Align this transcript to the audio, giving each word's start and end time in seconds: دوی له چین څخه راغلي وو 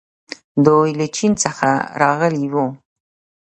دوی 0.65 0.89
له 0.99 1.05
چین 1.15 1.31
څخه 1.43 1.69
راغلي 2.01 2.45
وو 2.53 2.65